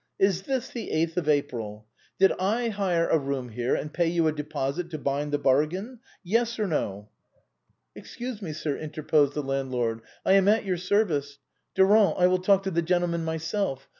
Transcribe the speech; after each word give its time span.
Is 0.17 0.41
this 0.41 0.67
the 0.69 0.89
eighth 0.89 1.15
of 1.15 1.29
April? 1.29 1.85
Did 2.17 2.31
I 2.39 2.69
hire 2.69 3.07
a 3.07 3.19
room 3.19 3.49
here 3.49 3.75
and 3.75 3.93
pay 3.93 4.07
you 4.07 4.25
a 4.25 4.31
deposit 4.31 4.89
to 4.89 4.97
bind 4.97 5.31
the 5.31 5.37
bargain? 5.37 5.99
Yes 6.23 6.57
or 6.57 6.65
no?"" 6.65 7.09
Excuse 7.95 8.41
me, 8.41 8.51
sir!" 8.51 8.75
interposed 8.79 9.33
the 9.35 9.43
landlord;" 9.43 10.01
I 10.25 10.31
am 10.33 10.47
at 10.47 10.65
your 10.65 10.77
service. 10.77 11.37
Durand, 11.75 12.15
I 12.17 12.25
will 12.25 12.39
talk 12.41 12.63
to 12.63 12.71
the 12.71 12.81
gentleman 12.81 13.23
myself. 13.23 13.87